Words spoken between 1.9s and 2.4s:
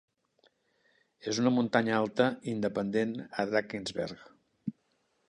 alta